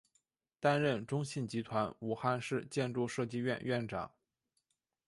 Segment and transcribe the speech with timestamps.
[0.59, 4.09] 担任中信集团武汉市建筑设计院院长。